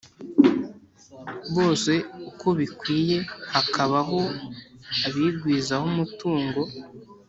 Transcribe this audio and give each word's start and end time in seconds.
bose 1.55 1.93
uko 2.29 2.47
bikwiye, 2.59 3.17
hakabaho 3.53 4.19
abigwizaho 5.05 5.85
umutungo, 5.91 6.61